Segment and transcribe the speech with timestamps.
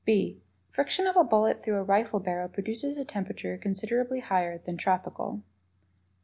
[0.03, 0.41] (b)
[0.71, 5.43] Friction of a bullet through a rifle barrel produces a temperature considerably higher than "tropical."